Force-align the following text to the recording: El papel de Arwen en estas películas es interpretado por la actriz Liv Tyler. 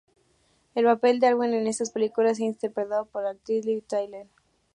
El 0.73 0.85
papel 0.85 1.19
de 1.19 1.27
Arwen 1.27 1.53
en 1.53 1.67
estas 1.67 1.91
películas 1.91 2.31
es 2.39 2.39
interpretado 2.39 3.05
por 3.05 3.21
la 3.23 3.29
actriz 3.29 3.63
Liv 3.67 3.83
Tyler. 3.87 4.25